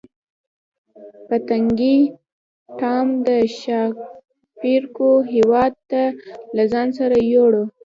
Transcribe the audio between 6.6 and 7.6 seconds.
ځان سره یووړ.